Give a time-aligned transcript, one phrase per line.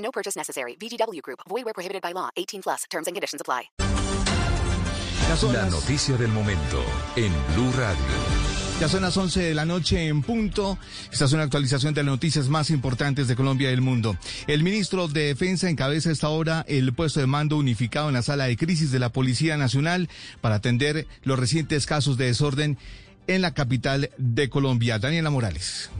[0.00, 0.76] No purchase necessary.
[0.76, 1.40] VGW Group.
[1.48, 2.28] Void where prohibited by law.
[2.36, 2.84] 18 plus.
[2.90, 3.70] Terms and conditions apply.
[5.52, 6.82] La noticia del momento
[7.14, 8.04] en Blue Radio.
[8.80, 10.76] Ya son las 11 de la noche en punto.
[11.12, 14.16] Esta es una actualización de las noticias más importantes de Colombia y del mundo.
[14.48, 18.46] El ministro de Defensa encabeza esta hora el puesto de mando unificado en la sala
[18.46, 20.08] de crisis de la Policía Nacional
[20.40, 22.76] para atender los recientes casos de desorden
[23.28, 24.98] en la capital de Colombia.
[24.98, 25.90] Daniela Morales.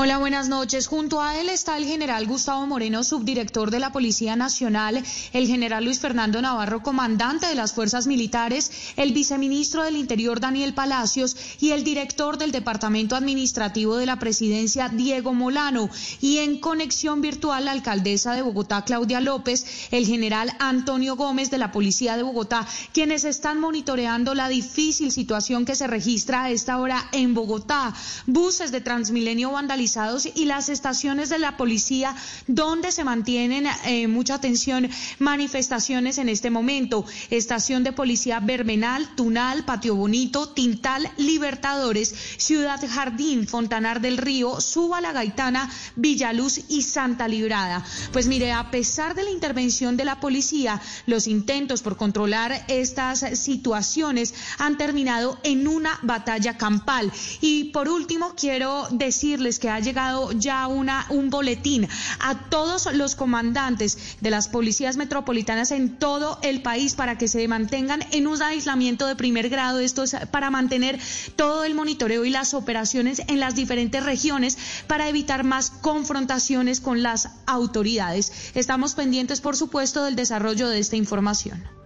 [0.00, 0.86] Hola, buenas noches.
[0.86, 5.02] Junto a él está el general Gustavo Moreno, subdirector de la Policía Nacional,
[5.32, 10.72] el general Luis Fernando Navarro, comandante de las Fuerzas Militares, el viceministro del Interior Daniel
[10.72, 15.90] Palacios y el director del Departamento Administrativo de la Presidencia Diego Molano.
[16.20, 21.58] Y en conexión virtual, la alcaldesa de Bogotá, Claudia López, el general Antonio Gómez de
[21.58, 26.78] la Policía de Bogotá, quienes están monitoreando la difícil situación que se registra a esta
[26.78, 27.92] hora en Bogotá.
[28.28, 29.87] Buses de Transmilenio vandalizados
[30.34, 32.14] y las estaciones de la policía
[32.46, 37.06] donde se mantienen eh, mucha atención manifestaciones en este momento.
[37.30, 45.00] Estación de policía Bermenal, Tunal, Patio Bonito, Tintal, Libertadores, Ciudad Jardín, Fontanar del Río, Suba
[45.00, 47.82] la Gaitana, Villaluz y Santa Librada.
[48.12, 53.20] Pues mire, a pesar de la intervención de la policía, los intentos por controlar estas
[53.38, 57.10] situaciones han terminado en una batalla campal.
[57.40, 61.88] Y por último, quiero decirles que ha llegado ya una, un boletín
[62.20, 67.46] a todos los comandantes de las policías metropolitanas en todo el país para que se
[67.48, 69.80] mantengan en un aislamiento de primer grado.
[69.80, 70.98] Esto es para mantener
[71.36, 77.02] todo el monitoreo y las operaciones en las diferentes regiones para evitar más confrontaciones con
[77.02, 78.32] las autoridades.
[78.54, 81.77] Estamos pendientes, por supuesto, del desarrollo de esta información.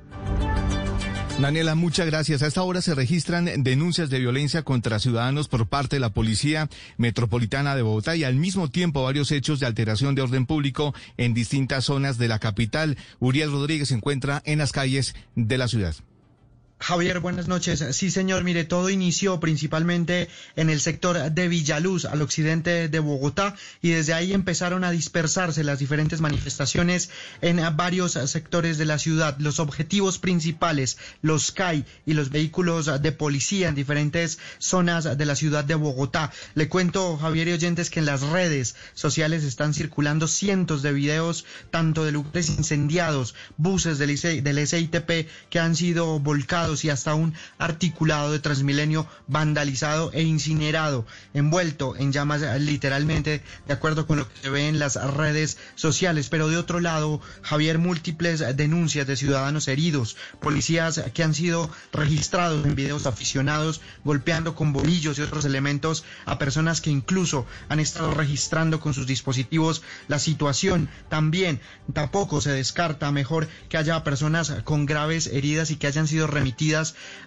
[1.42, 2.44] Daniela, muchas gracias.
[2.44, 6.68] A esta hora se registran denuncias de violencia contra ciudadanos por parte de la Policía
[6.98, 11.34] Metropolitana de Bogotá y al mismo tiempo varios hechos de alteración de orden público en
[11.34, 12.96] distintas zonas de la capital.
[13.18, 15.96] Uriel Rodríguez se encuentra en las calles de la ciudad.
[16.82, 17.84] Javier, buenas noches.
[17.92, 23.54] Sí, señor, mire, todo inició principalmente en el sector de Villaluz, al occidente de Bogotá,
[23.80, 27.10] y desde ahí empezaron a dispersarse las diferentes manifestaciones
[27.40, 29.36] en varios sectores de la ciudad.
[29.38, 35.36] Los objetivos principales, los CAI y los vehículos de policía en diferentes zonas de la
[35.36, 36.32] ciudad de Bogotá.
[36.54, 41.44] Le cuento, Javier y oyentes, que en las redes sociales están circulando cientos de videos,
[41.70, 47.34] tanto de lugares incendiados, buses del, del SITP que han sido volcados y hasta un
[47.58, 54.40] articulado de Transmilenio vandalizado e incinerado, envuelto en llamas literalmente, de acuerdo con lo que
[54.42, 56.28] se ve en las redes sociales.
[56.28, 62.64] Pero de otro lado, Javier, múltiples denuncias de ciudadanos heridos, policías que han sido registrados
[62.64, 68.14] en videos aficionados golpeando con bolillos y otros elementos a personas que incluso han estado
[68.14, 70.88] registrando con sus dispositivos la situación.
[71.08, 71.60] También
[71.92, 76.61] tampoco se descarta mejor que haya personas con graves heridas y que hayan sido remitidas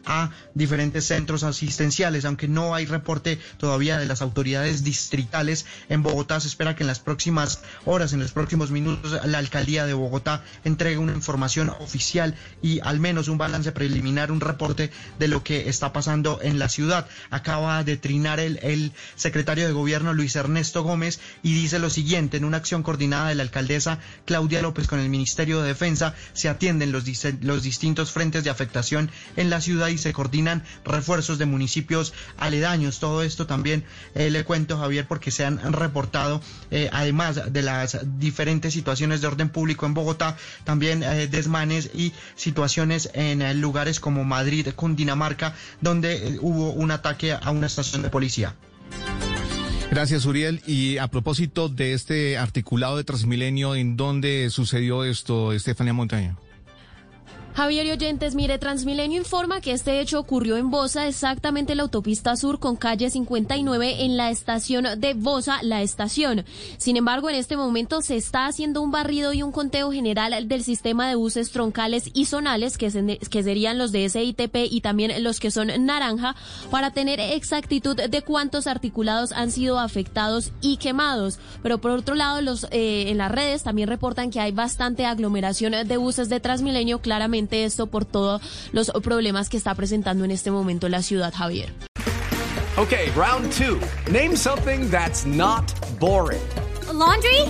[0.06, 6.40] a diferentes centros asistenciales, aunque no hay reporte todavía de las autoridades distritales en Bogotá.
[6.40, 10.44] Se espera que en las próximas horas, en los próximos minutos, la alcaldía de Bogotá
[10.63, 15.69] entregue una información oficial y al menos un balance preliminar, un reporte de lo que
[15.69, 17.07] está pasando en la ciudad.
[17.29, 22.45] Acaba de trinar el, secretario de gobierno Luis Ernesto Gómez y dice lo siguiente, en
[22.45, 26.91] una acción coordinada de la alcaldesa Claudia López con el Ministerio de Defensa, se atienden
[26.91, 27.03] los
[27.63, 33.00] distintos frentes de afectación en la ciudad y se coordinan refuerzos de municipios aledaños.
[33.00, 36.41] Todo esto también eh, le cuento, Javier, porque se han reportado,
[36.72, 42.13] eh, además de las diferentes situaciones de orden público en Bogotá, también eh, desmanes y
[42.36, 48.56] situaciones en lugares como Madrid, Cundinamarca, donde hubo un ataque a una estación de policía.
[49.92, 50.62] Gracias, Uriel.
[50.68, 56.36] Y a propósito de este articulado de Transmilenio, ¿en dónde sucedió esto, Estefanía Montaña?
[57.56, 61.84] Javier y oyentes, mire, Transmilenio informa que este hecho ocurrió en Bosa, exactamente en la
[61.84, 66.44] autopista sur con calle 59 en la estación de Bosa, la estación.
[66.78, 70.66] Sin embargo, en este momento se está haciendo un barrido y un conteo general del
[70.66, 75.40] sistema de buses troncales y zonales, que, que serían los de SITP y también los
[75.40, 76.36] que son naranja,
[76.69, 81.40] para tener exactitud de cuántos articulados han sido afectados y quemados.
[81.63, 85.88] Pero por otro lado, los eh, en las redes también reportan que hay bastante aglomeración
[85.88, 90.51] de buses de Transmilenio, claramente esto por todos los problemas que está presentando en este
[90.51, 91.74] momento la ciudad, Javier.
[92.77, 93.80] Okay, round two.
[94.12, 95.63] Name something that's not
[96.00, 96.42] boring.
[96.92, 97.42] laundry?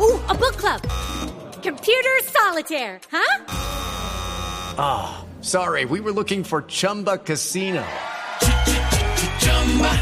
[0.00, 0.82] Ooh, a book club.
[1.62, 3.44] Computer solitaire, huh?
[4.78, 5.84] Ah, oh, sorry.
[5.84, 7.84] We were looking for Chumba Casino.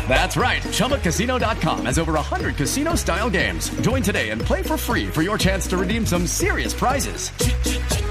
[0.09, 0.63] That's right.
[0.63, 3.71] ChumbaCasino.com has over 100 casino style games.
[3.83, 7.31] Join today and play for free for your chance to redeem some serious prizes.